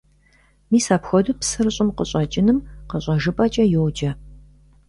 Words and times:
Мис 0.69 0.85
апхуэдэу 0.95 1.37
псыр 1.39 1.67
щӀым 1.75 1.89
къыщӀэкӀыным 1.97 2.59
къыщӀэжыпӀэкӀэ 2.89 3.65
йоджэ. 3.73 4.11